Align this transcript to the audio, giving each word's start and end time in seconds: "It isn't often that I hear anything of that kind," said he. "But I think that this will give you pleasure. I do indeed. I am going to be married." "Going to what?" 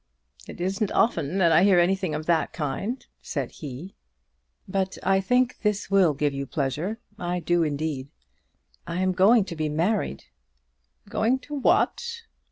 "It 0.47 0.59
isn't 0.59 0.91
often 0.93 1.37
that 1.37 1.51
I 1.51 1.63
hear 1.63 1.77
anything 1.79 2.15
of 2.15 2.25
that 2.25 2.53
kind," 2.53 3.05
said 3.21 3.51
he. 3.51 3.93
"But 4.67 4.97
I 5.03 5.21
think 5.21 5.57
that 5.57 5.61
this 5.61 5.91
will 5.91 6.15
give 6.15 6.33
you 6.33 6.47
pleasure. 6.47 6.99
I 7.19 7.39
do 7.39 7.61
indeed. 7.61 8.07
I 8.87 8.99
am 9.01 9.11
going 9.11 9.45
to 9.45 9.55
be 9.55 9.69
married." 9.69 10.23
"Going 11.07 11.37
to 11.45 11.53
what?" 11.53 12.23